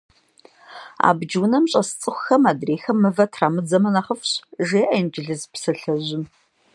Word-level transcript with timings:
Абдж 1.07 1.31
унэм 1.43 1.65
щӏэс 1.71 1.89
цӏыхухэм 1.99 2.43
адрейхэм 2.51 2.97
мывэ 3.03 3.25
трамыдзэмэ 3.33 3.89
нэхъыфӏщ, 3.93 4.31
жеӏэр 4.67 4.93
инджылыз 4.99 5.41
псалъэжьым. 5.53 6.23